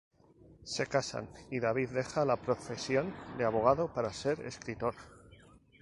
[0.63, 4.95] Se casan, y David deja la profesión de abogado para ser escritor.